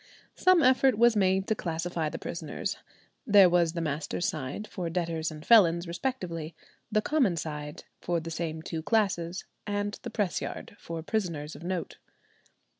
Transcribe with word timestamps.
Some 0.33 0.63
effort 0.63 0.97
was 0.97 1.15
made 1.15 1.45
to 1.45 1.53
classify 1.53 2.09
the 2.09 2.17
prisoners: 2.17 2.77
there 3.27 3.47
was 3.47 3.73
the 3.73 3.81
master's 3.81 4.25
side, 4.27 4.65
for 4.65 4.89
debtors 4.89 5.29
and 5.29 5.45
felons 5.45 5.87
respectively; 5.87 6.55
the 6.91 7.03
common 7.03 7.37
side, 7.37 7.83
for 7.99 8.19
the 8.19 8.31
same 8.31 8.63
two 8.63 8.81
classes; 8.81 9.45
and 9.67 9.99
the 10.01 10.09
press 10.09 10.41
yard, 10.41 10.75
for 10.79 11.03
prisoners 11.03 11.55
of 11.55 11.61
note. 11.63 11.97